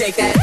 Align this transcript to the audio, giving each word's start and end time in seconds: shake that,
shake 0.00 0.16
that, 0.16 0.39